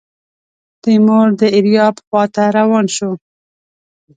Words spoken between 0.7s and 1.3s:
تیمور